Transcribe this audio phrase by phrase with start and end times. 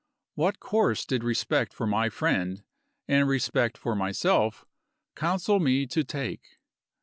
[0.33, 2.63] What course did respect for my friend,
[3.07, 4.65] and respect for myself,
[5.13, 6.57] counsel me to take?